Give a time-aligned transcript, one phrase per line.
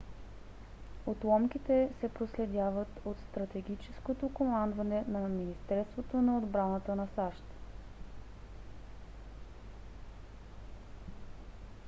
[1.07, 7.43] отломките се проследяват от стратегическото командване на министерството на отбраната на сащ